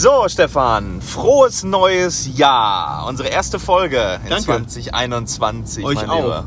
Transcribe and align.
So, 0.00 0.28
Stefan, 0.28 1.02
frohes 1.02 1.64
neues 1.64 2.30
Jahr. 2.36 3.04
Unsere 3.08 3.30
erste 3.30 3.58
Folge 3.58 4.20
in 4.22 4.30
Danke. 4.30 4.44
2021. 4.44 5.84
Euch 5.84 5.96
mein 5.96 6.08
auch. 6.08 6.22
Lieber. 6.22 6.44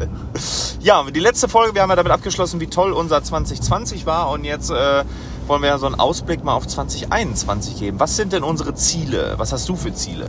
ja, 0.80 1.02
die 1.10 1.20
letzte 1.20 1.48
Folge, 1.48 1.74
wir 1.74 1.80
haben 1.80 1.88
ja 1.88 1.96
damit 1.96 2.12
abgeschlossen, 2.12 2.60
wie 2.60 2.66
toll 2.66 2.92
unser 2.92 3.24
2020 3.24 4.04
war. 4.04 4.28
Und 4.28 4.44
jetzt 4.44 4.68
äh, 4.68 5.02
wollen 5.46 5.62
wir 5.62 5.70
ja 5.70 5.78
so 5.78 5.86
einen 5.86 5.94
Ausblick 5.94 6.44
mal 6.44 6.52
auf 6.52 6.66
2021 6.66 7.78
geben. 7.78 8.00
Was 8.00 8.16
sind 8.16 8.34
denn 8.34 8.42
unsere 8.42 8.74
Ziele? 8.74 9.32
Was 9.38 9.54
hast 9.54 9.66
du 9.66 9.76
für 9.76 9.94
Ziele? 9.94 10.28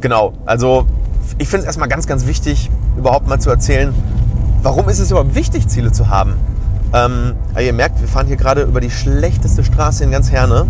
Genau, 0.00 0.32
also 0.46 0.86
ich 1.36 1.46
finde 1.46 1.64
es 1.64 1.66
erstmal 1.66 1.88
ganz, 1.88 2.06
ganz 2.06 2.24
wichtig, 2.24 2.70
überhaupt 2.96 3.28
mal 3.28 3.38
zu 3.38 3.50
erzählen, 3.50 3.94
warum 4.62 4.88
ist 4.88 4.98
es 4.98 5.10
überhaupt 5.10 5.34
wichtig, 5.34 5.68
Ziele 5.68 5.92
zu 5.92 6.08
haben. 6.08 6.38
Ähm, 6.94 7.34
ihr 7.60 7.74
merkt, 7.74 8.00
wir 8.00 8.08
fahren 8.08 8.28
hier 8.28 8.36
gerade 8.36 8.62
über 8.62 8.80
die 8.80 8.90
schlechteste 8.90 9.62
Straße 9.62 10.04
in 10.04 10.10
ganz 10.10 10.30
Herne. 10.30 10.66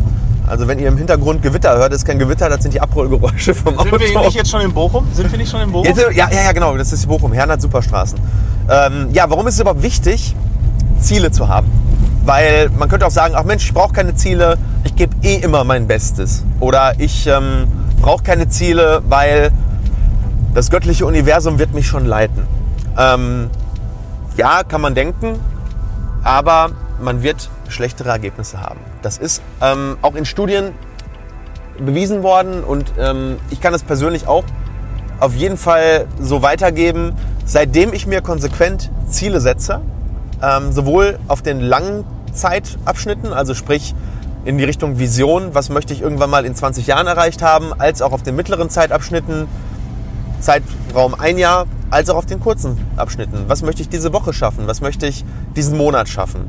Also 0.46 0.66
wenn 0.68 0.78
ihr 0.78 0.88
im 0.88 0.96
Hintergrund 0.96 1.42
Gewitter 1.42 1.76
hört, 1.76 1.92
ist 1.92 2.04
kein 2.04 2.18
Gewitter, 2.18 2.48
das 2.48 2.62
sind 2.62 2.74
die 2.74 2.80
Abrollgeräusche 2.80 3.54
vom 3.54 3.78
Auto. 3.78 3.96
Sind 3.96 4.00
wir 4.14 4.20
nicht 4.20 4.34
jetzt 4.34 4.50
schon 4.50 4.60
in 4.60 4.72
Bochum? 4.72 5.06
Sind 5.14 5.30
wir 5.30 5.38
nicht 5.38 5.50
schon 5.50 5.60
in 5.60 5.70
Bochum? 5.70 5.86
Jetzt, 5.86 6.00
ja, 6.00 6.28
ja, 6.30 6.42
ja, 6.44 6.52
genau, 6.52 6.76
das 6.76 6.92
ist 6.92 7.06
Bochum. 7.06 7.32
Herne 7.32 7.54
hat 7.54 7.62
super 7.62 7.82
Straßen. 7.82 8.18
Ähm, 8.68 9.08
ja, 9.12 9.30
warum 9.30 9.46
ist 9.46 9.54
es 9.54 9.60
überhaupt 9.60 9.82
wichtig, 9.82 10.34
Ziele 11.00 11.30
zu 11.30 11.48
haben? 11.48 11.70
Weil 12.24 12.70
man 12.70 12.88
könnte 12.88 13.06
auch 13.06 13.10
sagen, 13.10 13.34
ach 13.36 13.44
Mensch, 13.44 13.64
ich 13.64 13.74
brauche 13.74 13.92
keine 13.92 14.14
Ziele, 14.14 14.58
ich 14.84 14.94
gebe 14.94 15.14
eh 15.22 15.36
immer 15.36 15.64
mein 15.64 15.86
Bestes. 15.86 16.44
Oder 16.60 16.94
ich 16.98 17.26
ähm, 17.26 17.66
brauche 18.00 18.22
keine 18.22 18.48
Ziele, 18.48 19.02
weil 19.08 19.52
das 20.54 20.70
göttliche 20.70 21.06
Universum 21.06 21.58
wird 21.58 21.72
mich 21.72 21.86
schon 21.86 22.04
leiten. 22.04 22.46
Ähm, 22.98 23.48
ja, 24.36 24.62
kann 24.64 24.80
man 24.80 24.94
denken, 24.94 25.38
aber 26.22 26.70
man 27.00 27.22
wird 27.22 27.48
schlechtere 27.72 28.10
Ergebnisse 28.10 28.60
haben. 28.60 28.80
Das 29.02 29.18
ist 29.18 29.42
ähm, 29.60 29.96
auch 30.02 30.14
in 30.14 30.24
Studien 30.24 30.72
bewiesen 31.78 32.22
worden 32.22 32.62
und 32.62 32.92
ähm, 32.98 33.38
ich 33.50 33.60
kann 33.60 33.74
es 33.74 33.82
persönlich 33.82 34.26
auch 34.26 34.44
auf 35.18 35.34
jeden 35.34 35.56
Fall 35.56 36.06
so 36.20 36.42
weitergeben, 36.42 37.14
seitdem 37.44 37.92
ich 37.92 38.06
mir 38.06 38.20
konsequent 38.22 38.90
Ziele 39.08 39.40
setze, 39.40 39.80
ähm, 40.42 40.72
sowohl 40.72 41.18
auf 41.28 41.42
den 41.42 41.60
langen 41.60 42.04
Zeitabschnitten, 42.32 43.32
also 43.32 43.54
sprich 43.54 43.94
in 44.44 44.58
die 44.58 44.64
Richtung 44.64 44.98
Vision, 44.98 45.54
was 45.54 45.68
möchte 45.68 45.92
ich 45.92 46.02
irgendwann 46.02 46.30
mal 46.30 46.44
in 46.44 46.54
20 46.54 46.86
Jahren 46.86 47.06
erreicht 47.06 47.42
haben, 47.42 47.72
als 47.78 48.02
auch 48.02 48.12
auf 48.12 48.22
den 48.22 48.34
mittleren 48.34 48.70
Zeitabschnitten, 48.70 49.46
Zeitraum 50.40 51.14
ein 51.14 51.38
Jahr, 51.38 51.66
als 51.90 52.10
auch 52.10 52.16
auf 52.16 52.26
den 52.26 52.40
kurzen 52.40 52.78
Abschnitten. 52.96 53.44
Was 53.46 53.62
möchte 53.62 53.82
ich 53.82 53.88
diese 53.88 54.12
Woche 54.12 54.32
schaffen? 54.32 54.66
Was 54.66 54.80
möchte 54.80 55.06
ich 55.06 55.24
diesen 55.54 55.76
Monat 55.76 56.08
schaffen? 56.08 56.46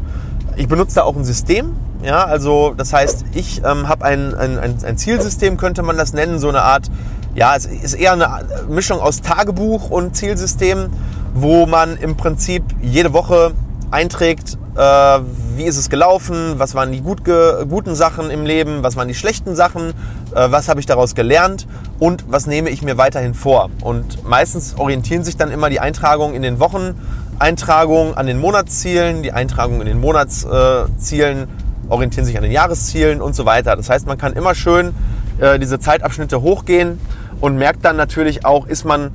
Ich 0.55 0.67
benutze 0.67 0.95
da 0.95 1.03
auch 1.03 1.15
ein 1.15 1.23
System. 1.23 1.75
Ja, 2.03 2.25
also 2.25 2.73
das 2.75 2.91
heißt, 2.91 3.25
ich 3.33 3.61
ähm, 3.63 3.87
habe 3.87 4.03
ein, 4.03 4.35
ein, 4.35 4.59
ein, 4.83 4.97
Zielsystem, 4.97 5.55
könnte 5.55 5.83
man 5.83 5.97
das 5.97 6.11
nennen, 6.11 6.37
so 6.37 6.49
eine 6.49 6.61
Art, 6.61 6.91
ja, 7.33 7.55
es 7.55 7.65
ist 7.65 7.93
eher 7.93 8.11
eine 8.11 8.45
Mischung 8.67 8.99
aus 8.99 9.21
Tagebuch 9.21 9.89
und 9.89 10.15
Zielsystem, 10.15 10.89
wo 11.33 11.65
man 11.65 11.95
im 11.95 12.17
Prinzip 12.17 12.63
jede 12.81 13.13
Woche 13.13 13.53
einträgt, 13.89 14.57
äh, 14.75 15.19
wie 15.55 15.63
ist 15.63 15.77
es 15.77 15.89
gelaufen, 15.89 16.55
was 16.57 16.75
waren 16.75 16.91
die 16.91 17.01
gut 17.01 17.21
guten 17.23 17.95
Sachen 17.95 18.29
im 18.31 18.45
Leben, 18.45 18.83
was 18.83 18.97
waren 18.97 19.07
die 19.07 19.15
schlechten 19.15 19.55
Sachen, 19.55 19.93
äh, 20.35 20.51
was 20.51 20.67
habe 20.67 20.81
ich 20.81 20.85
daraus 20.85 21.15
gelernt 21.15 21.67
und 21.99 22.25
was 22.27 22.47
nehme 22.47 22.69
ich 22.69 22.81
mir 22.81 22.97
weiterhin 22.97 23.33
vor. 23.33 23.69
Und 23.81 24.27
meistens 24.27 24.75
orientieren 24.77 25.23
sich 25.23 25.37
dann 25.37 25.51
immer 25.51 25.69
die 25.69 25.79
Eintragungen 25.79 26.35
in 26.35 26.41
den 26.41 26.59
Wochen, 26.59 26.95
Eintragungen 27.39 28.16
an 28.16 28.28
den 28.28 28.39
Monatszielen, 28.39 29.23
die 29.23 29.31
Eintragungen 29.31 29.81
in 29.81 29.88
den 29.88 30.00
Monatszielen 30.00 31.48
orientieren 31.89 32.26
sich 32.26 32.38
an 32.38 32.44
den 32.44 32.52
Jahreszielen 32.52 33.21
und 33.21 33.36
so 33.36 33.45
weiter. 33.45 33.76
Das 33.76 33.89
heißt, 33.89 34.08
man 34.08 34.17
kann 34.17 34.33
immer 34.33 34.55
schön 34.55 34.94
äh, 35.39 35.60
diese 35.60 35.80
Zeitabschnitte 35.80 36.42
hochgehen 36.42 36.99
und 37.42 37.58
merkt 37.58 37.83
dann 37.83 37.95
natürlich 37.95 38.45
auch, 38.45 38.67
ist 38.67 38.86
man 38.86 39.11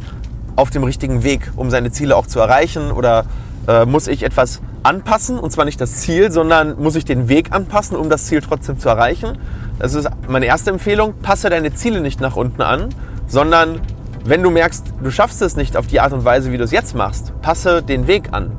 auf 0.57 0.71
dem 0.71 0.85
richtigen 0.85 1.23
Weg, 1.23 1.51
um 1.57 1.71
seine 1.71 1.91
Ziele 1.91 2.17
auch 2.17 2.27
zu 2.27 2.41
erreichen 2.41 2.91
oder 2.91 3.25
äh, 3.67 3.85
muss 3.85 4.09
ich 4.09 4.23
etwas 4.23 4.61
anpassen 4.83 5.39
und 5.39 5.51
zwar 5.51 5.65
nicht 5.65 5.81
das 5.81 5.97
Ziel, 5.97 6.31
sondern 6.33 6.81
muss 6.81 6.97
ich 6.97 7.05
den 7.05 7.29
Weg 7.29 7.53
anpassen, 7.53 7.97
um 7.97 8.11
das 8.11 8.27
Ziel 8.27 8.41
trotzdem 8.41 8.79
zu 8.79 8.89
erreichen. 8.89 9.39
Das 9.79 9.95
ist 9.95 10.09
meine 10.29 10.47
erste 10.47 10.71
Empfehlung. 10.71 11.15
Passe 11.23 11.51
deine 11.51 11.73
Ziele 11.75 12.01
nicht 12.01 12.21
nach 12.21 12.37
unten 12.37 12.63
an, 12.63 12.89
sondern 13.29 13.81
wenn 14.25 14.43
du 14.43 14.51
merkst, 14.51 14.85
du 15.03 15.11
schaffst 15.11 15.41
es 15.43 15.57
nicht 15.57 15.77
auf 15.77 15.87
die 15.87 16.01
Art 16.01 16.13
und 16.13 16.25
Weise, 16.25 16.53
wie 16.53 16.59
du 16.59 16.65
es 16.65 16.71
jetzt 16.71 16.95
machst, 16.95 17.33
passe 17.43 17.83
den 17.83 18.07
Weg 18.07 18.33
an 18.33 18.53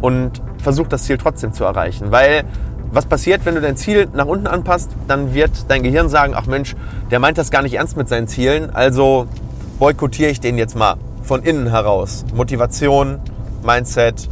und 0.00 0.42
versuch 0.58 0.88
das 0.88 1.04
Ziel 1.04 1.18
trotzdem 1.18 1.52
zu 1.52 1.64
erreichen. 1.64 2.10
Weil 2.10 2.44
was 2.90 3.06
passiert, 3.06 3.44
wenn 3.44 3.54
du 3.54 3.60
dein 3.60 3.76
Ziel 3.76 4.08
nach 4.12 4.26
unten 4.26 4.46
anpasst, 4.46 4.90
dann 5.08 5.34
wird 5.34 5.50
dein 5.68 5.82
Gehirn 5.82 6.08
sagen, 6.08 6.34
ach 6.36 6.46
Mensch, 6.46 6.74
der 7.10 7.18
meint 7.18 7.38
das 7.38 7.50
gar 7.50 7.62
nicht 7.62 7.74
ernst 7.74 7.96
mit 7.96 8.08
seinen 8.08 8.28
Zielen, 8.28 8.70
also 8.70 9.26
boykottiere 9.78 10.30
ich 10.30 10.40
den 10.40 10.58
jetzt 10.58 10.76
mal 10.76 10.96
von 11.22 11.42
innen 11.42 11.68
heraus. 11.68 12.24
Motivation, 12.34 13.20
Mindset, 13.64 14.28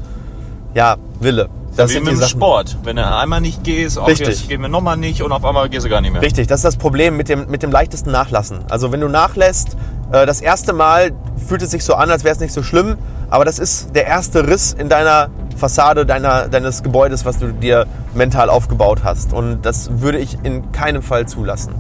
ja, 0.75 0.97
Wille. 1.21 1.49
Das 1.77 1.89
Wie 1.89 1.95
sind 1.95 2.05
mit 2.05 2.21
dem. 2.21 2.29
Sport. 2.29 2.77
Wenn 2.85 2.97
du 2.97 3.07
einmal 3.07 3.41
nicht 3.41 3.65
gehst, 3.65 3.99
auch 3.99 4.07
Richtig. 4.07 4.29
jetzt 4.29 4.49
gehen 4.49 4.61
wir 4.61 4.69
nochmal 4.69 4.99
nicht 4.99 5.23
und 5.23 5.33
auf 5.33 5.45
einmal 5.45 5.69
gehst 5.71 5.87
du 5.87 5.91
gar 5.91 6.03
nicht 6.03 6.13
mehr. 6.13 6.21
Richtig, 6.21 6.47
das 6.47 6.59
ist 6.59 6.65
das 6.65 6.77
Problem 6.77 7.17
mit 7.17 7.29
dem, 7.31 7.49
mit 7.49 7.63
dem 7.63 7.71
leichtesten 7.71 8.11
Nachlassen. 8.11 8.59
Also 8.69 8.93
wenn 8.93 9.01
du 9.01 9.09
nachlässt, 9.09 9.77
das 10.13 10.41
erste 10.41 10.73
Mal 10.73 11.13
fühlt 11.47 11.63
es 11.63 11.71
sich 11.71 11.85
so 11.85 11.95
an, 11.95 12.11
als 12.11 12.25
wäre 12.25 12.35
es 12.35 12.41
nicht 12.41 12.53
so 12.53 12.63
schlimm, 12.63 12.97
aber 13.31 13.45
das 13.45 13.59
ist 13.59 13.95
der 13.95 14.07
erste 14.07 14.47
Riss 14.47 14.75
in 14.75 14.89
deiner 14.89 15.31
Fassade 15.57 16.05
deiner, 16.05 16.49
deines 16.49 16.83
Gebäudes, 16.83 17.25
was 17.25 17.39
du 17.39 17.53
dir 17.53 17.87
mental 18.15 18.51
aufgebaut 18.51 19.05
hast. 19.05 19.33
Und 19.33 19.63
das 19.63 20.01
würde 20.01 20.19
ich 20.19 20.39
in 20.43 20.73
keinem 20.73 21.03
Fall 21.03 21.29
zulassen. 21.29 21.75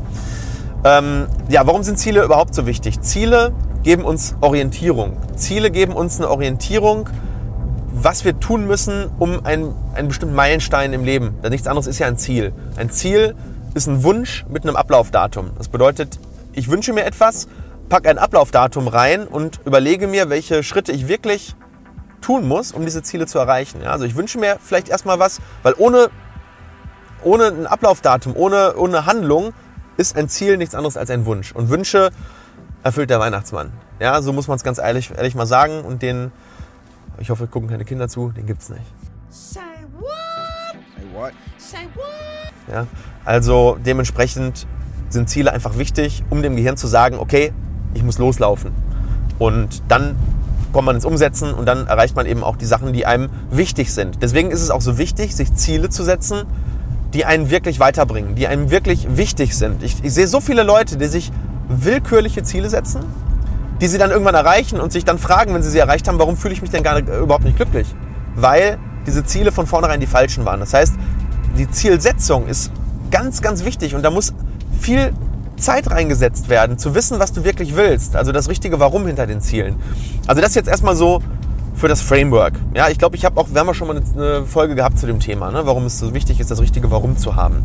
Ähm, 0.84 1.26
ja, 1.48 1.66
warum 1.66 1.82
sind 1.82 1.98
Ziele 1.98 2.22
überhaupt 2.22 2.54
so 2.54 2.66
wichtig? 2.66 3.00
Ziele 3.00 3.52
geben 3.82 4.04
uns 4.04 4.36
Orientierung. 4.40 5.16
Ziele 5.34 5.70
geben 5.70 5.94
uns 5.94 6.18
eine 6.18 6.30
Orientierung, 6.30 7.08
was 7.92 8.24
wir 8.24 8.38
tun 8.38 8.66
müssen, 8.66 9.10
um 9.18 9.44
einen, 9.44 9.74
einen 9.94 10.08
bestimmten 10.08 10.34
Meilenstein 10.34 10.92
im 10.92 11.04
Leben. 11.04 11.34
Denn 11.42 11.50
nichts 11.50 11.66
anderes 11.66 11.86
ist 11.86 11.98
ja 11.98 12.06
ein 12.06 12.16
Ziel. 12.16 12.52
Ein 12.76 12.90
Ziel 12.90 13.34
ist 13.74 13.88
ein 13.88 14.04
Wunsch 14.04 14.44
mit 14.48 14.62
einem 14.64 14.76
Ablaufdatum. 14.76 15.50
Das 15.58 15.68
bedeutet, 15.68 16.18
ich 16.52 16.68
wünsche 16.70 16.92
mir 16.92 17.04
etwas, 17.04 17.48
packe 17.92 18.08
ein 18.08 18.16
Ablaufdatum 18.16 18.88
rein 18.88 19.26
und 19.26 19.60
überlege 19.66 20.06
mir, 20.06 20.30
welche 20.30 20.62
Schritte 20.62 20.92
ich 20.92 21.08
wirklich 21.08 21.54
tun 22.22 22.48
muss, 22.48 22.72
um 22.72 22.86
diese 22.86 23.02
Ziele 23.02 23.26
zu 23.26 23.38
erreichen. 23.38 23.82
Ja, 23.82 23.90
also 23.90 24.06
ich 24.06 24.16
wünsche 24.16 24.38
mir 24.38 24.56
vielleicht 24.62 24.88
erstmal 24.88 25.18
was, 25.18 25.42
weil 25.62 25.74
ohne, 25.76 26.08
ohne 27.22 27.48
ein 27.48 27.66
Ablaufdatum, 27.66 28.34
ohne, 28.34 28.76
ohne 28.78 29.04
Handlung 29.04 29.52
ist 29.98 30.16
ein 30.16 30.30
Ziel 30.30 30.56
nichts 30.56 30.74
anderes 30.74 30.96
als 30.96 31.10
ein 31.10 31.26
Wunsch. 31.26 31.52
Und 31.52 31.68
Wünsche 31.68 32.12
erfüllt 32.82 33.10
der 33.10 33.20
Weihnachtsmann. 33.20 33.74
Ja, 34.00 34.22
so 34.22 34.32
muss 34.32 34.48
man 34.48 34.56
es 34.56 34.64
ganz 34.64 34.78
ehrlich, 34.78 35.10
ehrlich 35.14 35.34
mal 35.34 35.46
sagen. 35.46 35.82
Und 35.82 36.00
den, 36.00 36.32
ich 37.18 37.28
hoffe, 37.28 37.46
gucken 37.46 37.68
keine 37.68 37.84
Kinder 37.84 38.08
zu, 38.08 38.30
den 38.30 38.46
gibt's 38.46 38.70
nicht. 38.70 38.86
Say 39.28 39.60
what? 39.98 40.08
Say 40.96 41.04
what? 41.12 41.32
Say 41.58 41.88
what? 41.94 42.74
Ja? 42.74 42.86
Also 43.26 43.76
dementsprechend 43.84 44.66
sind 45.10 45.28
Ziele 45.28 45.52
einfach 45.52 45.76
wichtig, 45.76 46.24
um 46.30 46.40
dem 46.40 46.56
Gehirn 46.56 46.78
zu 46.78 46.86
sagen, 46.86 47.18
okay, 47.18 47.52
ich 47.94 48.02
muss 48.02 48.18
loslaufen. 48.18 48.72
Und 49.38 49.82
dann 49.88 50.16
kommt 50.72 50.86
man 50.86 50.96
ins 50.96 51.04
Umsetzen 51.04 51.52
und 51.52 51.66
dann 51.66 51.86
erreicht 51.86 52.16
man 52.16 52.26
eben 52.26 52.42
auch 52.42 52.56
die 52.56 52.64
Sachen, 52.64 52.92
die 52.92 53.06
einem 53.06 53.28
wichtig 53.50 53.92
sind. 53.92 54.22
Deswegen 54.22 54.50
ist 54.50 54.62
es 54.62 54.70
auch 54.70 54.80
so 54.80 54.98
wichtig, 54.98 55.34
sich 55.34 55.54
Ziele 55.54 55.90
zu 55.90 56.02
setzen, 56.02 56.44
die 57.12 57.24
einen 57.24 57.50
wirklich 57.50 57.78
weiterbringen, 57.78 58.34
die 58.34 58.46
einem 58.46 58.70
wirklich 58.70 59.16
wichtig 59.16 59.54
sind. 59.56 59.82
Ich, 59.82 60.02
ich 60.02 60.14
sehe 60.14 60.26
so 60.26 60.40
viele 60.40 60.62
Leute, 60.62 60.96
die 60.96 61.06
sich 61.06 61.30
willkürliche 61.68 62.42
Ziele 62.42 62.70
setzen, 62.70 63.00
die 63.80 63.86
sie 63.86 63.98
dann 63.98 64.10
irgendwann 64.10 64.34
erreichen 64.34 64.80
und 64.80 64.92
sich 64.92 65.04
dann 65.04 65.18
fragen, 65.18 65.54
wenn 65.54 65.62
sie 65.62 65.70
sie 65.70 65.78
erreicht 65.78 66.08
haben, 66.08 66.18
warum 66.18 66.36
fühle 66.36 66.54
ich 66.54 66.62
mich 66.62 66.70
denn 66.70 66.82
gar 66.82 66.94
nicht, 66.94 67.08
äh, 67.08 67.18
überhaupt 67.18 67.44
nicht 67.44 67.56
glücklich? 67.56 67.88
Weil 68.34 68.78
diese 69.06 69.24
Ziele 69.24 69.52
von 69.52 69.66
vornherein 69.66 70.00
die 70.00 70.06
falschen 70.06 70.44
waren. 70.44 70.60
Das 70.60 70.72
heißt, 70.72 70.94
die 71.58 71.70
Zielsetzung 71.70 72.46
ist 72.46 72.70
ganz, 73.10 73.42
ganz 73.42 73.64
wichtig 73.64 73.94
und 73.94 74.02
da 74.02 74.10
muss 74.10 74.32
viel 74.80 75.12
Zeit 75.62 75.90
reingesetzt 75.90 76.48
werden, 76.48 76.78
zu 76.78 76.94
wissen, 76.94 77.18
was 77.18 77.32
du 77.32 77.44
wirklich 77.44 77.76
willst. 77.76 78.16
Also 78.16 78.32
das 78.32 78.48
richtige 78.48 78.80
Warum 78.80 79.06
hinter 79.06 79.26
den 79.26 79.40
Zielen. 79.40 79.76
Also 80.26 80.42
das 80.42 80.54
jetzt 80.54 80.68
erstmal 80.68 80.96
so 80.96 81.22
für 81.74 81.88
das 81.88 82.02
Framework. 82.02 82.54
Ja, 82.74 82.88
ich 82.90 82.98
glaube, 82.98 83.16
ich 83.16 83.24
habe 83.24 83.40
auch, 83.40 83.48
wir 83.50 83.60
haben 83.60 83.66
ja 83.66 83.74
schon 83.74 83.88
mal 83.88 83.96
eine 83.96 84.44
Folge 84.44 84.74
gehabt 84.74 84.98
zu 84.98 85.06
dem 85.06 85.20
Thema, 85.20 85.50
ne? 85.50 85.62
warum 85.64 85.86
es 85.86 85.98
so 85.98 86.14
wichtig 86.14 86.38
ist, 86.38 86.50
das 86.50 86.60
richtige 86.60 86.90
Warum 86.90 87.16
zu 87.16 87.34
haben. 87.34 87.64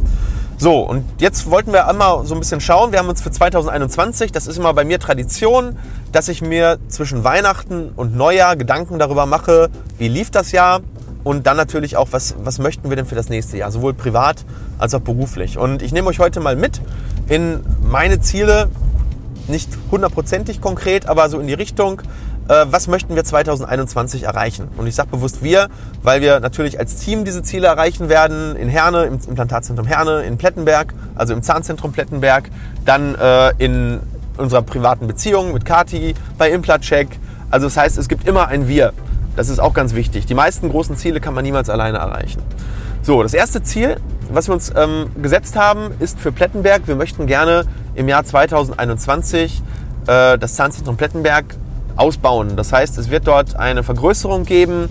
So, 0.58 0.80
und 0.80 1.04
jetzt 1.20 1.52
wollten 1.52 1.72
wir 1.72 1.88
einmal 1.88 2.26
so 2.26 2.34
ein 2.34 2.40
bisschen 2.40 2.62
schauen. 2.62 2.92
Wir 2.92 3.00
haben 3.00 3.10
uns 3.10 3.22
für 3.22 3.30
2021, 3.30 4.32
das 4.32 4.48
ist 4.48 4.58
immer 4.58 4.74
bei 4.74 4.86
mir 4.86 5.00
Tradition, 5.00 5.78
dass 6.12 6.30
ich 6.30 6.42
mir 6.42 6.80
zwischen 6.88 7.24
Weihnachten 7.24 7.92
und 7.96 8.16
Neujahr 8.16 8.56
Gedanken 8.56 8.98
darüber 8.98 9.28
mache, 9.28 9.70
wie 10.00 10.08
lief 10.08 10.32
das 10.32 10.52
Jahr 10.52 10.82
und 11.24 11.46
dann 11.46 11.58
natürlich 11.58 11.98
auch, 11.98 12.08
was, 12.12 12.36
was 12.42 12.58
möchten 12.58 12.90
wir 12.90 12.96
denn 12.96 13.06
für 13.06 13.16
das 13.16 13.30
nächste 13.30 13.58
Jahr, 13.58 13.70
sowohl 13.70 13.94
privat 13.94 14.46
als 14.80 14.96
auch 14.96 15.02
beruflich. 15.02 15.58
Und 15.58 15.82
ich 15.82 15.92
nehme 15.92 16.08
euch 16.08 16.20
heute 16.20 16.40
mal 16.40 16.56
mit 16.56 16.82
in 17.30 17.62
meine 17.82 18.20
Ziele, 18.20 18.70
nicht 19.48 19.70
hundertprozentig 19.92 20.62
konkret, 20.62 21.08
aber 21.08 21.30
so 21.30 21.40
in 21.40 21.48
die 21.48 21.54
Richtung, 21.54 22.02
äh, 22.48 22.66
was 22.70 22.88
möchten 22.88 23.16
wir 23.16 23.24
2021 23.24 24.24
erreichen? 24.24 24.70
Und 24.78 24.88
ich 24.88 24.96
sage 24.96 25.10
bewusst 25.10 25.44
wir, 25.44 25.68
weil 26.04 26.22
wir 26.22 26.40
natürlich 26.40 26.80
als 26.80 26.98
Team 26.98 27.26
diese 27.26 27.44
Ziele 27.44 27.68
erreichen 27.68 28.10
werden. 28.10 28.56
In 28.56 28.70
Herne, 28.70 29.04
im 29.04 29.20
Implantatzentrum 29.28 29.86
Herne, 29.86 30.24
in 30.24 30.38
Plettenberg, 30.38 30.94
also 31.16 31.34
im 31.34 31.44
Zahnzentrum 31.44 31.92
Plettenberg, 31.92 32.50
dann 32.86 33.16
äh, 33.16 33.52
in 33.58 34.00
unserer 34.38 34.62
privaten 34.62 35.08
Beziehung 35.08 35.54
mit 35.54 35.66
Kati, 35.66 36.14
bei 36.38 36.52
Implatcheck. 36.52 37.08
Also 37.50 37.68
das 37.68 37.78
heißt, 37.78 37.98
es 37.98 38.08
gibt 38.08 38.28
immer 38.28 38.48
ein 38.48 38.68
Wir. 38.68 38.94
Das 39.36 39.50
ist 39.50 39.60
auch 39.60 39.74
ganz 39.74 39.94
wichtig. 39.94 40.26
Die 40.26 40.34
meisten 40.34 40.70
großen 40.70 40.96
Ziele 40.96 41.20
kann 41.20 41.34
man 41.34 41.44
niemals 41.44 41.70
alleine 41.70 41.98
erreichen. 41.98 42.42
So, 43.04 43.24
das 43.24 43.34
erste 43.34 43.62
Ziel, 43.62 43.98
was 44.32 44.48
wir 44.48 44.54
uns 44.54 44.72
ähm, 44.76 45.08
gesetzt 45.22 45.56
haben, 45.56 45.92
ist 46.00 46.20
für 46.20 46.32
Plettenberg. 46.32 46.88
Wir 46.88 46.96
möchten 46.96 47.28
gerne 47.28 47.66
im 47.96 48.08
Jahr 48.08 48.24
2021 48.24 49.62
äh, 50.08 50.38
das 50.38 50.56
Zahnzentrum 50.56 50.98
Plettenberg 50.98 51.46
ausbauen. 51.96 52.56
Das 52.56 52.72
heißt, 52.74 52.98
es 52.98 53.10
wird 53.10 53.28
dort 53.28 53.56
eine 53.56 53.84
Vergrößerung 53.84 54.44
geben 54.44 54.90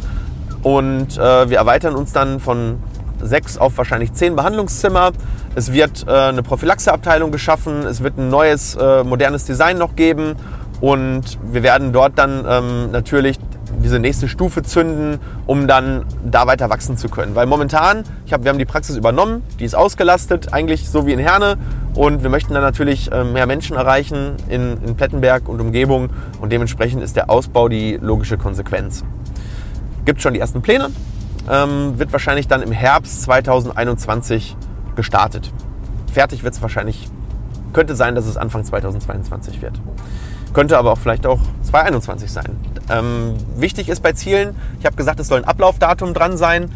und 0.62 1.16
äh, 1.16 1.50
wir 1.50 1.58
erweitern 1.58 1.94
uns 1.94 2.12
dann 2.12 2.40
von 2.40 2.78
sechs 3.22 3.56
auf 3.58 3.78
wahrscheinlich 3.78 4.12
zehn 4.12 4.36
Behandlungszimmer. 4.36 5.12
Es 5.54 5.72
wird 5.72 6.06
äh, 6.06 6.10
eine 6.10 6.42
Prophylaxeabteilung 6.42 7.30
geschaffen, 7.30 7.86
es 7.86 8.02
wird 8.02 8.18
ein 8.18 8.28
neues, 8.28 8.74
äh, 8.74 9.04
modernes 9.04 9.44
Design 9.44 9.78
noch 9.78 9.96
geben 9.96 10.36
und 10.80 11.38
wir 11.42 11.62
werden 11.62 11.92
dort 11.92 12.18
dann 12.18 12.44
ähm, 12.48 12.90
natürlich 12.90 13.38
diese 13.82 13.98
nächste 13.98 14.28
Stufe 14.28 14.62
zünden, 14.62 15.18
um 15.46 15.66
dann 15.66 16.04
da 16.24 16.46
weiter 16.46 16.70
wachsen 16.70 16.96
zu 16.96 17.08
können. 17.08 17.34
Weil 17.34 17.46
momentan, 17.46 18.04
ich 18.24 18.32
hab, 18.32 18.44
wir 18.44 18.50
haben 18.50 18.58
die 18.58 18.64
Praxis 18.64 18.96
übernommen, 18.96 19.42
die 19.58 19.64
ist 19.64 19.74
ausgelastet, 19.74 20.52
eigentlich 20.52 20.88
so 20.88 21.06
wie 21.06 21.12
in 21.12 21.18
Herne. 21.18 21.56
Und 21.94 22.22
wir 22.22 22.30
möchten 22.30 22.52
dann 22.52 22.62
natürlich 22.62 23.10
äh, 23.10 23.24
mehr 23.24 23.46
Menschen 23.46 23.76
erreichen 23.76 24.34
in, 24.48 24.78
in 24.82 24.96
Plettenberg 24.96 25.48
und 25.48 25.60
Umgebung. 25.60 26.10
Und 26.40 26.52
dementsprechend 26.52 27.02
ist 27.02 27.16
der 27.16 27.30
Ausbau 27.30 27.68
die 27.68 27.98
logische 28.00 28.38
Konsequenz. 28.38 29.04
Gibt 30.04 30.22
schon 30.22 30.34
die 30.34 30.40
ersten 30.40 30.62
Pläne, 30.62 30.90
ähm, 31.50 31.98
wird 31.98 32.12
wahrscheinlich 32.12 32.48
dann 32.48 32.62
im 32.62 32.72
Herbst 32.72 33.22
2021 33.22 34.56
gestartet. 34.94 35.52
Fertig 36.12 36.44
wird 36.44 36.54
es 36.54 36.62
wahrscheinlich, 36.62 37.08
könnte 37.72 37.94
sein, 37.94 38.14
dass 38.14 38.26
es 38.26 38.36
Anfang 38.36 38.64
2022 38.64 39.62
wird. 39.62 39.80
Könnte 40.56 40.78
aber 40.78 40.92
auch 40.92 40.98
vielleicht 40.98 41.26
auch 41.26 41.40
2021 41.64 42.32
sein. 42.32 42.56
Ähm, 42.88 43.34
wichtig 43.58 43.90
ist 43.90 44.02
bei 44.02 44.14
Zielen, 44.14 44.56
ich 44.80 44.86
habe 44.86 44.96
gesagt, 44.96 45.20
es 45.20 45.28
soll 45.28 45.40
ein 45.40 45.44
Ablaufdatum 45.44 46.14
dran 46.14 46.38
sein. 46.38 46.70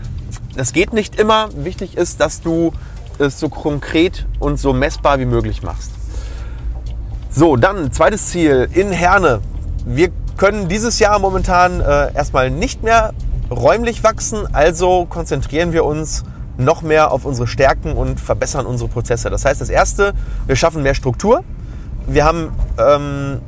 Das 0.54 0.74
geht 0.74 0.92
nicht 0.92 1.18
immer. 1.18 1.48
Wichtig 1.56 1.96
ist, 1.96 2.20
dass 2.20 2.42
du 2.42 2.74
es 3.18 3.40
so 3.40 3.48
konkret 3.48 4.26
und 4.38 4.58
so 4.58 4.74
messbar 4.74 5.18
wie 5.18 5.24
möglich 5.24 5.62
machst. 5.62 5.92
So, 7.30 7.56
dann 7.56 7.90
zweites 7.90 8.26
Ziel 8.26 8.68
in 8.74 8.92
Herne. 8.92 9.40
Wir 9.86 10.10
können 10.36 10.68
dieses 10.68 10.98
Jahr 10.98 11.18
momentan 11.18 11.80
äh, 11.80 12.12
erstmal 12.12 12.50
nicht 12.50 12.82
mehr 12.82 13.14
räumlich 13.50 14.04
wachsen, 14.04 14.46
also 14.52 15.06
konzentrieren 15.06 15.72
wir 15.72 15.86
uns 15.86 16.24
noch 16.58 16.82
mehr 16.82 17.12
auf 17.12 17.24
unsere 17.24 17.46
Stärken 17.46 17.94
und 17.94 18.20
verbessern 18.20 18.66
unsere 18.66 18.90
Prozesse. 18.90 19.30
Das 19.30 19.46
heißt, 19.46 19.58
das 19.58 19.70
Erste, 19.70 20.12
wir 20.46 20.56
schaffen 20.56 20.82
mehr 20.82 20.94
Struktur. 20.94 21.44
Wir 22.06 22.26
haben 22.26 22.52
ähm, 22.76 23.40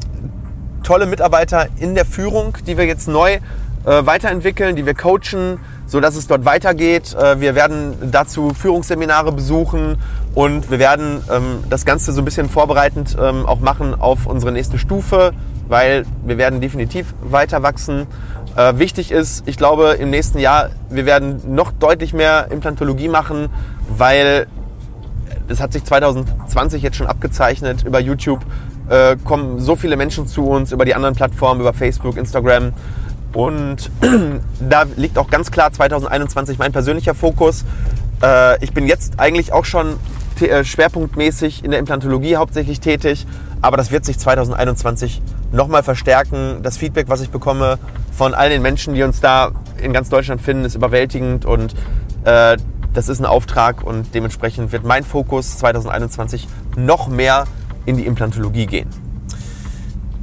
tolle 0.82 1.06
Mitarbeiter 1.06 1.68
in 1.78 1.94
der 1.94 2.04
Führung, 2.04 2.56
die 2.66 2.76
wir 2.76 2.84
jetzt 2.84 3.08
neu 3.08 3.38
äh, 3.84 4.06
weiterentwickeln, 4.06 4.76
die 4.76 4.86
wir 4.86 4.94
coachen, 4.94 5.58
so 5.86 6.00
dass 6.00 6.16
es 6.16 6.26
dort 6.26 6.44
weitergeht. 6.44 7.14
Äh, 7.14 7.40
wir 7.40 7.54
werden 7.54 8.10
dazu 8.10 8.52
Führungsseminare 8.54 9.32
besuchen 9.32 9.98
und 10.34 10.70
wir 10.70 10.78
werden 10.78 11.22
ähm, 11.30 11.64
das 11.68 11.84
Ganze 11.84 12.12
so 12.12 12.20
ein 12.20 12.24
bisschen 12.24 12.48
vorbereitend 12.48 13.16
ähm, 13.20 13.46
auch 13.46 13.60
machen 13.60 14.00
auf 14.00 14.26
unsere 14.26 14.52
nächste 14.52 14.78
Stufe, 14.78 15.32
weil 15.68 16.04
wir 16.24 16.38
werden 16.38 16.60
definitiv 16.60 17.14
weiter 17.22 17.62
wachsen. 17.62 18.06
Äh, 18.56 18.78
wichtig 18.78 19.10
ist, 19.10 19.42
ich 19.46 19.56
glaube, 19.56 19.96
im 19.98 20.10
nächsten 20.10 20.38
Jahr, 20.38 20.70
wir 20.90 21.06
werden 21.06 21.54
noch 21.54 21.72
deutlich 21.72 22.12
mehr 22.12 22.48
Implantologie 22.50 23.08
machen, 23.08 23.48
weil 23.88 24.46
das 25.48 25.60
hat 25.60 25.72
sich 25.72 25.84
2020 25.84 26.82
jetzt 26.82 26.96
schon 26.96 27.06
abgezeichnet 27.06 27.82
über 27.84 27.98
YouTube, 28.00 28.40
äh, 28.88 29.16
kommen 29.24 29.60
so 29.60 29.76
viele 29.76 29.96
Menschen 29.96 30.26
zu 30.26 30.46
uns 30.46 30.72
über 30.72 30.84
die 30.84 30.94
anderen 30.94 31.14
Plattformen, 31.14 31.60
über 31.60 31.72
Facebook, 31.72 32.16
Instagram. 32.16 32.72
Und 33.32 33.90
da 34.60 34.84
liegt 34.96 35.18
auch 35.18 35.30
ganz 35.30 35.50
klar 35.50 35.72
2021 35.72 36.58
mein 36.58 36.72
persönlicher 36.72 37.14
Fokus. 37.14 37.64
Äh, 38.22 38.62
ich 38.62 38.72
bin 38.72 38.86
jetzt 38.86 39.18
eigentlich 39.18 39.52
auch 39.52 39.64
schon 39.64 39.96
äh, 40.40 40.64
schwerpunktmäßig 40.64 41.64
in 41.64 41.70
der 41.70 41.80
Implantologie 41.80 42.36
hauptsächlich 42.36 42.80
tätig, 42.80 43.26
aber 43.60 43.76
das 43.76 43.90
wird 43.90 44.04
sich 44.04 44.18
2021 44.18 45.22
nochmal 45.52 45.82
verstärken. 45.82 46.58
Das 46.62 46.76
Feedback, 46.76 47.08
was 47.08 47.20
ich 47.20 47.30
bekomme 47.30 47.78
von 48.12 48.34
all 48.34 48.48
den 48.48 48.62
Menschen, 48.62 48.94
die 48.94 49.02
uns 49.02 49.20
da 49.20 49.52
in 49.80 49.92
ganz 49.92 50.08
Deutschland 50.08 50.40
finden, 50.40 50.64
ist 50.64 50.74
überwältigend 50.74 51.44
und 51.44 51.74
äh, 52.24 52.56
das 52.92 53.08
ist 53.08 53.20
ein 53.20 53.26
Auftrag 53.26 53.82
und 53.82 54.14
dementsprechend 54.14 54.72
wird 54.72 54.84
mein 54.84 55.04
Fokus 55.04 55.58
2021 55.58 56.46
noch 56.76 57.08
mehr 57.08 57.44
in 57.86 57.96
die 57.96 58.06
Implantologie 58.06 58.66
gehen. 58.66 58.88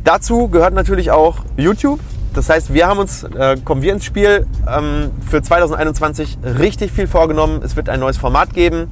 Dazu 0.03 0.47
gehört 0.47 0.73
natürlich 0.73 1.11
auch 1.11 1.39
YouTube. 1.57 1.99
Das 2.33 2.49
heißt, 2.49 2.73
wir 2.73 2.87
haben 2.87 2.99
uns, 2.99 3.23
äh, 3.23 3.57
kommen 3.63 3.81
wir 3.81 3.91
ins 3.91 4.05
Spiel, 4.05 4.45
ähm, 4.67 5.11
für 5.27 5.41
2021 5.41 6.37
richtig 6.43 6.91
viel 6.91 7.07
vorgenommen. 7.07 7.61
Es 7.63 7.75
wird 7.75 7.89
ein 7.89 7.99
neues 7.99 8.17
Format 8.17 8.53
geben. 8.53 8.87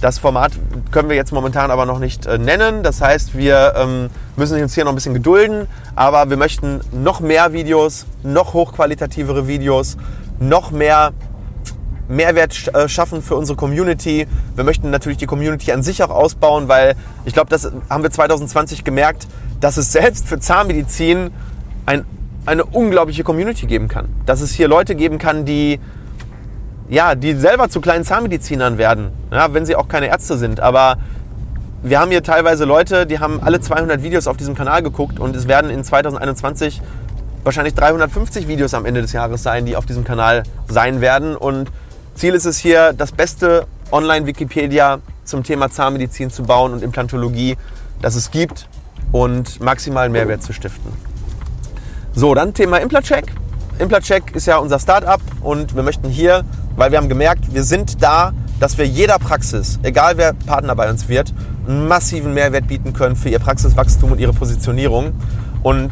Das 0.00 0.18
Format 0.18 0.52
können 0.90 1.08
wir 1.08 1.16
jetzt 1.16 1.32
momentan 1.32 1.70
aber 1.70 1.84
noch 1.84 1.98
nicht 1.98 2.26
äh, 2.26 2.38
nennen. 2.38 2.82
Das 2.82 3.00
heißt, 3.00 3.36
wir 3.36 3.74
ähm, 3.76 4.10
müssen 4.36 4.60
uns 4.62 4.74
hier 4.74 4.84
noch 4.84 4.92
ein 4.92 4.94
bisschen 4.94 5.14
gedulden. 5.14 5.66
Aber 5.96 6.30
wir 6.30 6.36
möchten 6.36 6.80
noch 6.92 7.20
mehr 7.20 7.52
Videos, 7.52 8.06
noch 8.22 8.54
hochqualitativere 8.54 9.48
Videos, 9.48 9.96
noch 10.38 10.70
mehr 10.70 11.12
Mehrwert 12.08 12.74
äh, 12.74 12.88
schaffen 12.88 13.22
für 13.22 13.36
unsere 13.36 13.56
Community. 13.56 14.26
Wir 14.54 14.64
möchten 14.64 14.90
natürlich 14.90 15.18
die 15.18 15.26
Community 15.26 15.72
an 15.72 15.82
sich 15.82 16.02
auch 16.02 16.10
ausbauen, 16.10 16.68
weil 16.68 16.94
ich 17.24 17.34
glaube, 17.34 17.50
das 17.50 17.70
haben 17.88 18.02
wir 18.02 18.10
2020 18.10 18.84
gemerkt, 18.84 19.26
dass 19.60 19.76
es 19.76 19.92
selbst 19.92 20.26
für 20.26 20.38
Zahnmedizin 20.38 21.30
ein, 21.86 22.04
eine 22.46 22.64
unglaubliche 22.64 23.24
Community 23.24 23.66
geben 23.66 23.88
kann. 23.88 24.08
Dass 24.26 24.40
es 24.40 24.52
hier 24.52 24.68
Leute 24.68 24.94
geben 24.94 25.18
kann, 25.18 25.44
die, 25.44 25.80
ja, 26.88 27.14
die 27.14 27.34
selber 27.34 27.68
zu 27.68 27.80
kleinen 27.80 28.04
Zahnmedizinern 28.04 28.78
werden, 28.78 29.10
ja, 29.30 29.52
wenn 29.52 29.66
sie 29.66 29.76
auch 29.76 29.88
keine 29.88 30.08
Ärzte 30.08 30.38
sind. 30.38 30.60
Aber 30.60 30.98
wir 31.82 32.00
haben 32.00 32.10
hier 32.10 32.22
teilweise 32.22 32.64
Leute, 32.64 33.06
die 33.06 33.20
haben 33.20 33.40
alle 33.42 33.60
200 33.60 34.02
Videos 34.02 34.26
auf 34.26 34.36
diesem 34.36 34.54
Kanal 34.54 34.82
geguckt 34.82 35.20
und 35.20 35.36
es 35.36 35.46
werden 35.46 35.70
in 35.70 35.84
2021 35.84 36.80
wahrscheinlich 37.44 37.74
350 37.74 38.48
Videos 38.48 38.74
am 38.74 38.84
Ende 38.84 39.00
des 39.00 39.12
Jahres 39.12 39.42
sein, 39.42 39.64
die 39.64 39.76
auf 39.76 39.86
diesem 39.86 40.04
Kanal 40.04 40.42
sein 40.68 41.00
werden. 41.00 41.36
Und 41.36 41.70
Ziel 42.18 42.34
ist 42.34 42.46
es 42.46 42.58
hier, 42.58 42.92
das 42.94 43.12
beste 43.12 43.68
Online-Wikipedia 43.92 44.98
zum 45.24 45.44
Thema 45.44 45.70
Zahnmedizin 45.70 46.30
zu 46.30 46.42
bauen 46.42 46.72
und 46.72 46.82
Implantologie, 46.82 47.56
das 48.02 48.16
es 48.16 48.32
gibt 48.32 48.68
und 49.12 49.60
maximalen 49.60 50.10
Mehrwert 50.10 50.42
zu 50.42 50.52
stiften. 50.52 50.92
So, 52.14 52.34
dann 52.34 52.54
Thema 52.54 52.78
Implatcheck. 52.78 53.32
Implatcheck 53.78 54.34
ist 54.34 54.48
ja 54.48 54.58
unser 54.58 54.80
Startup 54.80 55.20
und 55.42 55.76
wir 55.76 55.84
möchten 55.84 56.08
hier, 56.08 56.44
weil 56.74 56.90
wir 56.90 56.98
haben 56.98 57.08
gemerkt, 57.08 57.54
wir 57.54 57.62
sind 57.62 58.02
da, 58.02 58.32
dass 58.58 58.78
wir 58.78 58.84
jeder 58.84 59.20
Praxis, 59.20 59.78
egal 59.84 60.16
wer 60.16 60.32
Partner 60.32 60.74
bei 60.74 60.90
uns 60.90 61.08
wird, 61.08 61.32
einen 61.68 61.86
massiven 61.86 62.34
Mehrwert 62.34 62.66
bieten 62.66 62.94
können 62.94 63.14
für 63.14 63.28
ihr 63.28 63.38
Praxiswachstum 63.38 64.10
und 64.10 64.18
ihre 64.18 64.32
Positionierung. 64.32 65.12
Und 65.62 65.90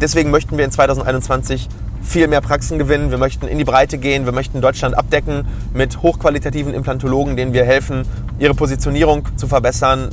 deswegen 0.00 0.30
möchten 0.30 0.58
wir 0.58 0.64
in 0.64 0.70
2021 0.70 1.68
viel 2.06 2.28
mehr 2.28 2.40
Praxen 2.40 2.78
gewinnen. 2.78 3.10
Wir 3.10 3.18
möchten 3.18 3.48
in 3.48 3.58
die 3.58 3.64
Breite 3.64 3.98
gehen. 3.98 4.24
Wir 4.24 4.32
möchten 4.32 4.60
Deutschland 4.60 4.96
abdecken 4.96 5.46
mit 5.74 6.02
hochqualitativen 6.02 6.72
Implantologen, 6.72 7.36
denen 7.36 7.52
wir 7.52 7.64
helfen, 7.64 8.06
ihre 8.38 8.54
Positionierung 8.54 9.28
zu 9.36 9.48
verbessern, 9.48 10.10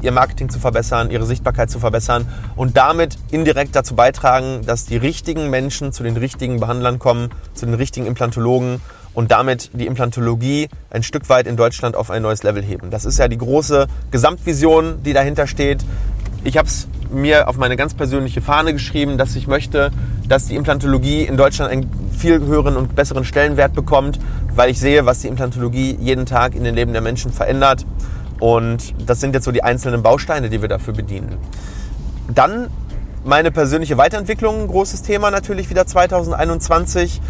ihr 0.00 0.12
Marketing 0.12 0.48
zu 0.48 0.58
verbessern, 0.58 1.10
ihre 1.10 1.26
Sichtbarkeit 1.26 1.70
zu 1.70 1.80
verbessern 1.80 2.26
und 2.56 2.76
damit 2.76 3.18
indirekt 3.30 3.74
dazu 3.74 3.94
beitragen, 3.94 4.64
dass 4.66 4.84
die 4.84 4.96
richtigen 4.96 5.50
Menschen 5.50 5.92
zu 5.92 6.02
den 6.02 6.16
richtigen 6.16 6.60
Behandlern 6.60 6.98
kommen, 6.98 7.30
zu 7.54 7.66
den 7.66 7.74
richtigen 7.74 8.06
Implantologen 8.06 8.80
und 9.14 9.30
damit 9.30 9.70
die 9.72 9.86
Implantologie 9.86 10.68
ein 10.90 11.02
Stück 11.02 11.28
weit 11.28 11.46
in 11.46 11.56
Deutschland 11.56 11.96
auf 11.96 12.10
ein 12.10 12.22
neues 12.22 12.42
Level 12.42 12.62
heben. 12.62 12.90
Das 12.90 13.04
ist 13.04 13.18
ja 13.18 13.28
die 13.28 13.38
große 13.38 13.86
Gesamtvision, 14.10 15.02
die 15.02 15.12
dahinter 15.12 15.46
steht. 15.46 15.84
Ich 16.42 16.58
habe 16.58 16.68
es 16.68 16.88
mir 17.14 17.48
auf 17.48 17.56
meine 17.56 17.76
ganz 17.76 17.94
persönliche 17.94 18.40
Fahne 18.40 18.72
geschrieben, 18.72 19.18
dass 19.18 19.36
ich 19.36 19.46
möchte, 19.46 19.90
dass 20.28 20.46
die 20.46 20.56
Implantologie 20.56 21.22
in 21.22 21.36
Deutschland 21.36 21.70
einen 21.70 21.90
viel 22.16 22.40
höheren 22.40 22.76
und 22.76 22.94
besseren 22.94 23.24
Stellenwert 23.24 23.74
bekommt, 23.74 24.18
weil 24.54 24.70
ich 24.70 24.80
sehe, 24.80 25.06
was 25.06 25.20
die 25.20 25.28
Implantologie 25.28 25.96
jeden 26.00 26.26
Tag 26.26 26.54
in 26.54 26.64
den 26.64 26.74
Leben 26.74 26.92
der 26.92 27.02
Menschen 27.02 27.32
verändert. 27.32 27.86
Und 28.40 28.94
das 29.06 29.20
sind 29.20 29.34
jetzt 29.34 29.44
so 29.44 29.52
die 29.52 29.62
einzelnen 29.62 30.02
Bausteine, 30.02 30.50
die 30.50 30.60
wir 30.60 30.68
dafür 30.68 30.94
bedienen. 30.94 31.38
Dann 32.28 32.68
meine 33.24 33.50
persönliche 33.50 33.96
Weiterentwicklung, 33.96 34.66
großes 34.66 35.02
Thema 35.02 35.30
natürlich 35.30 35.70
wieder 35.70 35.86
2021. 35.86 37.20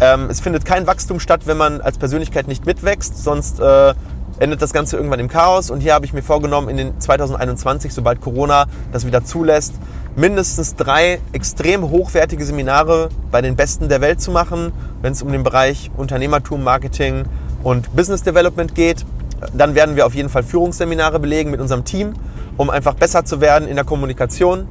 Ähm, 0.00 0.28
es 0.30 0.40
findet 0.40 0.64
kein 0.64 0.86
Wachstum 0.86 1.20
statt, 1.20 1.42
wenn 1.46 1.56
man 1.56 1.80
als 1.80 1.98
Persönlichkeit 1.98 2.48
nicht 2.48 2.66
mitwächst, 2.66 3.22
sonst 3.22 3.60
äh, 3.60 3.94
endet 4.42 4.60
das 4.60 4.72
Ganze 4.72 4.96
irgendwann 4.96 5.20
im 5.20 5.28
Chaos. 5.28 5.70
Und 5.70 5.80
hier 5.80 5.94
habe 5.94 6.04
ich 6.04 6.12
mir 6.12 6.22
vorgenommen, 6.22 6.68
in 6.68 6.76
den 6.76 7.00
2021, 7.00 7.94
sobald 7.94 8.20
Corona 8.20 8.66
das 8.90 9.06
wieder 9.06 9.24
zulässt, 9.24 9.74
mindestens 10.16 10.74
drei 10.74 11.20
extrem 11.32 11.88
hochwertige 11.88 12.44
Seminare 12.44 13.08
bei 13.30 13.40
den 13.40 13.54
Besten 13.54 13.88
der 13.88 14.00
Welt 14.00 14.20
zu 14.20 14.32
machen, 14.32 14.72
wenn 15.00 15.12
es 15.12 15.22
um 15.22 15.30
den 15.30 15.44
Bereich 15.44 15.92
Unternehmertum, 15.96 16.64
Marketing 16.64 17.24
und 17.62 17.94
Business 17.94 18.24
Development 18.24 18.74
geht. 18.74 19.06
Dann 19.54 19.76
werden 19.76 19.94
wir 19.94 20.06
auf 20.06 20.14
jeden 20.14 20.28
Fall 20.28 20.42
Führungsseminare 20.42 21.20
belegen 21.20 21.50
mit 21.52 21.60
unserem 21.60 21.84
Team, 21.84 22.14
um 22.56 22.68
einfach 22.68 22.94
besser 22.94 23.24
zu 23.24 23.40
werden 23.40 23.68
in 23.68 23.76
der 23.76 23.84
Kommunikation. 23.84 24.66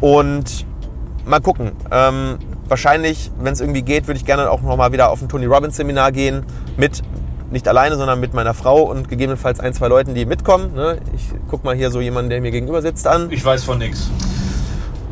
Und 0.00 0.66
mal 1.24 1.40
gucken. 1.40 1.72
Ähm, 1.92 2.38
wahrscheinlich, 2.66 3.30
wenn 3.40 3.52
es 3.52 3.60
irgendwie 3.60 3.82
geht, 3.82 4.08
würde 4.08 4.18
ich 4.18 4.26
gerne 4.26 4.50
auch 4.50 4.60
nochmal 4.60 4.92
wieder 4.92 5.10
auf 5.10 5.22
ein 5.22 5.28
Tony 5.28 5.46
Robbins 5.46 5.76
Seminar 5.76 6.10
gehen. 6.12 6.44
Mit, 6.76 7.02
nicht 7.50 7.66
alleine, 7.68 7.96
sondern 7.96 8.20
mit 8.20 8.34
meiner 8.34 8.54
Frau 8.54 8.82
und 8.82 9.08
gegebenenfalls 9.08 9.60
ein, 9.60 9.72
zwei 9.72 9.88
Leuten, 9.88 10.14
die 10.14 10.26
mitkommen. 10.26 10.74
Ne? 10.74 10.98
Ich 11.14 11.28
guck 11.48 11.64
mal 11.64 11.74
hier 11.74 11.90
so 11.90 12.00
jemanden, 12.00 12.30
der 12.30 12.40
mir 12.40 12.50
gegenüber 12.50 12.82
sitzt, 12.82 13.06
an. 13.06 13.30
Ich 13.30 13.44
weiß 13.44 13.64
von 13.64 13.78
nichts. 13.78 14.10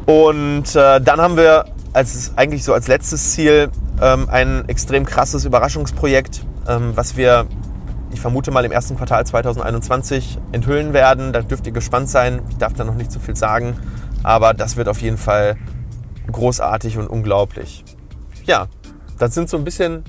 Und 0.07 0.76
äh, 0.76 1.00
dann 1.00 1.21
haben 1.21 1.37
wir 1.37 1.64
als 1.93 2.33
eigentlich 2.37 2.62
so 2.62 2.75
als 2.75 2.88
letztes 2.88 3.33
Ziel 3.33 3.71
ähm, 4.00 4.28
ein 4.31 4.69
extrem 4.69 5.07
krasses 5.07 5.45
Überraschungsprojekt, 5.45 6.45
ähm, 6.69 6.93
was 6.95 7.16
wir, 7.16 7.47
ich 8.12 8.21
vermute 8.21 8.50
mal 8.50 8.64
im 8.64 8.73
ersten 8.73 8.97
Quartal 8.97 9.26
2021 9.26 10.38
enthüllen 10.52 10.93
werden. 10.93 11.33
Da 11.33 11.40
dürft 11.40 11.66
ihr 11.66 11.73
gespannt 11.73 12.11
sein. 12.11 12.43
Ich 12.50 12.59
darf 12.59 12.75
da 12.75 12.85
noch 12.85 12.95
nicht 12.95 13.11
so 13.11 13.19
viel 13.19 13.35
sagen, 13.35 13.76
aber 14.23 14.55
das 14.55 14.76
wird 14.76 14.88
auf 14.88 15.00
jeden 15.00 15.19
Fall 15.19 15.57
großartig 16.31 16.99
und 16.99 17.09
unglaublich. 17.09 17.85
Ja, 18.45 18.66
das 19.19 19.35
sind 19.35 19.49
so 19.49 19.57
ein 19.57 19.64
bisschen 19.64 20.05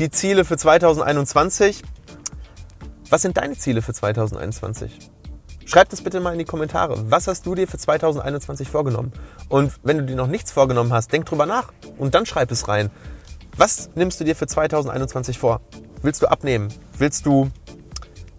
die 0.00 0.10
Ziele 0.10 0.46
für 0.46 0.56
2021. 0.56 1.82
Was 3.10 3.20
sind 3.20 3.36
deine 3.36 3.56
Ziele 3.56 3.82
für 3.82 3.92
2021? 3.92 5.10
Schreib 5.66 5.90
das 5.90 6.00
bitte 6.00 6.20
mal 6.20 6.32
in 6.32 6.38
die 6.38 6.46
Kommentare. 6.46 7.10
Was 7.10 7.28
hast 7.28 7.44
du 7.44 7.54
dir 7.54 7.68
für 7.68 7.76
2021 7.76 8.66
vorgenommen? 8.66 9.12
Und 9.50 9.74
wenn 9.82 9.98
du 9.98 10.04
dir 10.04 10.16
noch 10.16 10.26
nichts 10.26 10.52
vorgenommen 10.52 10.90
hast, 10.94 11.12
denk 11.12 11.26
drüber 11.26 11.44
nach 11.44 11.72
und 11.98 12.14
dann 12.14 12.24
schreib 12.24 12.50
es 12.50 12.66
rein. 12.66 12.90
Was 13.58 13.90
nimmst 13.94 14.18
du 14.18 14.24
dir 14.24 14.34
für 14.34 14.46
2021 14.46 15.38
vor? 15.38 15.60
Willst 16.00 16.22
du 16.22 16.28
abnehmen? 16.28 16.68
Willst 16.96 17.26
du 17.26 17.50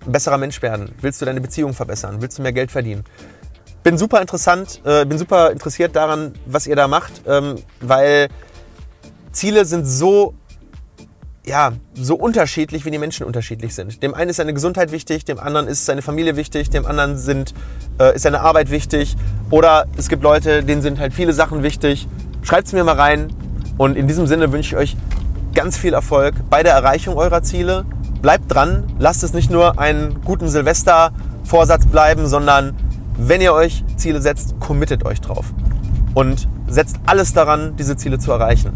ein 0.04 0.12
besserer 0.12 0.40
Mensch 0.40 0.64
werden? 0.64 0.92
Willst 1.00 1.22
du 1.22 1.26
deine 1.26 1.42
Beziehung 1.42 1.76
verbessern? 1.76 2.24
Willst 2.24 2.40
du 2.40 2.42
mehr 2.42 2.54
Geld 2.54 2.72
verdienen? 2.72 3.04
Bin 3.84 4.00
super 4.00 4.20
interessant, 4.20 4.82
äh, 4.84 5.06
bin 5.06 5.20
super 5.20 5.52
interessiert 5.52 5.96
daran, 5.96 6.34
was 6.48 6.66
ihr 6.66 6.76
da 6.76 6.88
macht, 6.88 7.22
ähm, 7.28 7.58
weil 7.82 8.30
Ziele 9.32 9.66
sind 9.66 9.86
so 9.86 10.34
ja, 11.46 11.74
so 11.96 12.16
unterschiedlich, 12.16 12.86
wie 12.86 12.92
die 12.92 13.00
Menschen 13.00 13.26
unterschiedlich 13.26 13.74
sind. 13.74 14.04
Dem 14.04 14.14
einen 14.14 14.30
ist 14.30 14.38
seine 14.38 14.54
Gesundheit 14.54 14.92
wichtig, 14.92 15.26
dem 15.26 15.40
anderen 15.40 15.68
ist 15.68 15.86
seine 15.86 16.02
Familie 16.02 16.36
wichtig, 16.36 16.70
dem 16.70 16.86
anderen 16.86 17.18
sind, 17.18 17.54
äh, 18.00 18.16
ist 18.16 18.24
seine 18.24 18.42
Arbeit 18.42 18.70
wichtig. 18.70 19.16
Oder 19.50 19.88
es 19.98 20.08
gibt 20.08 20.22
Leute, 20.24 20.64
denen 20.64 20.82
sind 20.82 21.00
halt 21.00 21.14
viele 21.14 21.34
Sachen 21.34 21.64
wichtig. 21.64 22.08
Schreibt 22.44 22.68
es 22.68 22.74
mir 22.74 22.84
mal 22.84 22.96
rein. 22.96 23.34
Und 23.78 23.98
in 23.98 24.08
diesem 24.08 24.28
Sinne 24.28 24.52
wünsche 24.52 24.76
ich 24.76 24.78
euch 24.78 24.98
ganz 25.56 25.78
viel 25.78 25.94
Erfolg 25.94 26.36
bei 26.50 26.62
der 26.62 26.74
Erreichung 26.74 27.18
eurer 27.18 27.42
Ziele. 27.42 27.86
Bleibt 28.22 28.54
dran, 28.54 28.84
lasst 29.00 29.24
es 29.24 29.34
nicht 29.34 29.50
nur 29.50 29.80
einen 29.80 30.22
guten 30.24 30.48
Silvester-Vorsatz 30.48 31.88
bleiben, 31.88 32.28
sondern 32.28 32.76
wenn 33.18 33.42
ihr 33.42 33.54
euch 33.54 33.84
Ziele 33.98 34.22
setzt, 34.22 34.60
committet 34.60 35.06
euch 35.06 35.22
drauf. 35.22 35.48
Und 36.14 36.48
setzt 36.68 36.98
alles 37.08 37.34
daran, 37.34 37.76
diese 37.78 37.98
Ziele 37.98 38.20
zu 38.20 38.32
erreichen. 38.32 38.72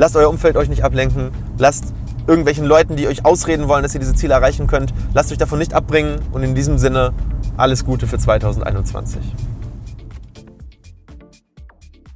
Lasst 0.00 0.16
euer 0.16 0.30
Umfeld 0.30 0.56
euch 0.56 0.70
nicht 0.70 0.82
ablenken. 0.82 1.30
Lasst 1.58 1.92
irgendwelchen 2.26 2.64
Leuten, 2.64 2.96
die 2.96 3.06
euch 3.06 3.26
ausreden 3.26 3.68
wollen, 3.68 3.82
dass 3.82 3.92
ihr 3.92 4.00
diese 4.00 4.14
Ziele 4.14 4.32
erreichen 4.32 4.66
könnt, 4.66 4.94
lasst 5.12 5.30
euch 5.30 5.36
davon 5.36 5.58
nicht 5.58 5.74
abbringen. 5.74 6.22
Und 6.32 6.42
in 6.42 6.54
diesem 6.54 6.78
Sinne 6.78 7.12
alles 7.58 7.84
Gute 7.84 8.06
für 8.06 8.16
2021. 8.16 9.20